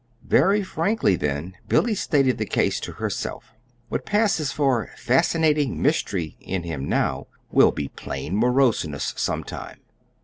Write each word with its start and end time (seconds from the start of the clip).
Very 0.25 0.63
frankly 0.63 1.15
then 1.15 1.57
Billy 1.67 1.93
stated 1.93 2.39
the 2.39 2.45
case 2.47 2.79
to 2.79 2.93
herself. 2.93 3.53
"What 3.87 4.03
passes 4.03 4.51
for 4.51 4.89
'fascinating 4.97 5.79
mystery' 5.79 6.37
in 6.39 6.63
him 6.63 6.89
now 6.89 7.27
will 7.51 7.71
be 7.71 7.87
plain 7.89 8.35
moroseness 8.35 9.13
sometime. 9.15 9.81